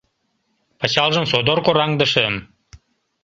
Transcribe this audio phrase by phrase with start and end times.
[0.79, 2.35] Пычалжым содор кораҥдышым.